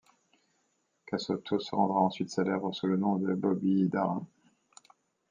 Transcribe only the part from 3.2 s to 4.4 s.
Bobby Darin.